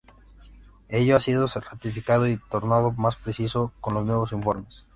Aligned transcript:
Ello 0.89 1.15
ha 1.15 1.19
sido 1.19 1.45
ratificado 1.45 2.27
y 2.27 2.35
tornado 2.49 2.91
más 2.93 3.17
preciso 3.17 3.71
con 3.81 3.93
los 3.93 4.03
nuevos 4.03 4.31
informes. 4.31 4.87